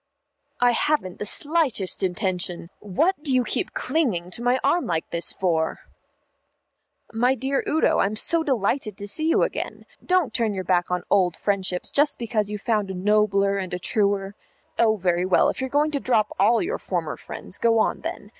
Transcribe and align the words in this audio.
"I 0.59 0.71
haven't 0.71 1.19
the 1.19 1.27
slightest 1.27 2.01
intention 2.01 2.71
what 2.79 3.21
do 3.21 3.31
you 3.31 3.43
keep 3.43 3.73
clinging 3.75 4.31
to 4.31 4.41
my 4.41 4.59
arm 4.63 4.87
like 4.87 5.07
this 5.11 5.31
for? 5.31 5.81
"My 7.13 7.35
dear 7.35 7.63
Udo, 7.69 7.99
I'm 7.99 8.15
so 8.15 8.41
delighted 8.41 8.97
to 8.97 9.07
see 9.07 9.25
you 9.27 9.43
again. 9.43 9.85
Don't 10.03 10.33
turn 10.33 10.55
your 10.55 10.63
back 10.63 10.89
on 10.89 11.03
old 11.11 11.37
friendships 11.37 11.91
just 11.91 12.17
because 12.17 12.49
you 12.49 12.57
have 12.57 12.65
found 12.65 12.89
a 12.89 12.95
nobler 12.95 13.57
and 13.57 13.75
a 13.75 13.77
truer 13.79 14.33
Oh, 14.79 14.95
very 14.95 15.23
well, 15.23 15.49
if 15.49 15.61
you're 15.61 15.69
going 15.69 15.91
to 15.91 15.99
drop 15.99 16.35
all 16.39 16.63
your 16.63 16.79
former 16.79 17.15
friends, 17.15 17.59
go 17.59 17.77
on 17.77 18.01
then. 18.01 18.29